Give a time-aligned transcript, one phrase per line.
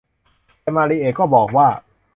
[0.61, 1.67] แต่มาริเอะก็บอกว่า